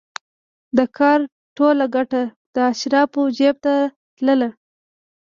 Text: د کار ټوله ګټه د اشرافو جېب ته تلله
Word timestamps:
د 0.77 0.79
کار 0.97 1.19
ټوله 1.57 1.85
ګټه 1.95 2.21
د 2.55 2.57
اشرافو 2.71 3.21
جېب 3.37 3.55
ته 3.65 3.73
تلله 4.17 4.49